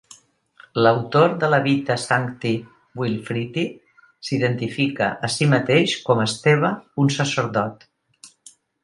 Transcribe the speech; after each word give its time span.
L'autor 0.85 1.33
de 1.41 1.49
la 1.53 1.57
"Vita 1.65 1.97
Sancti 2.03 2.53
Wilfrithi" 3.01 3.65
s'identifica 4.29 5.11
a 5.29 5.29
si 5.35 5.49
mateix 5.53 5.95
com 6.09 6.25
"Esteve, 6.25 6.73
un 7.05 7.13
sacerdot". 7.19 7.87